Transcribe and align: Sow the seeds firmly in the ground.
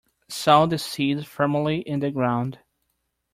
Sow 0.29 0.65
the 0.65 0.79
seeds 0.79 1.27
firmly 1.27 1.81
in 1.81 1.99
the 1.99 2.09
ground. 2.09 2.57